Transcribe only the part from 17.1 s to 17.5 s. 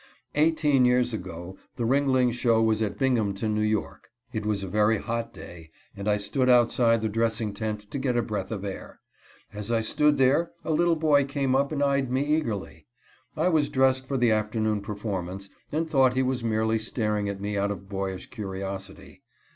at